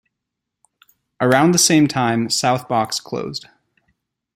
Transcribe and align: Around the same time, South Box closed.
Around 1.21 1.51
the 1.51 1.59
same 1.59 1.87
time, 1.87 2.27
South 2.31 2.67
Box 2.67 2.99
closed. 2.99 3.45